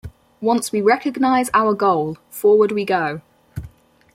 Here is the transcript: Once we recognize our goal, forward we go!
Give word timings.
Once 0.41 0.71
we 0.71 0.81
recognize 0.81 1.51
our 1.53 1.75
goal, 1.75 2.17
forward 2.31 2.71
we 2.71 2.83
go! 2.83 3.21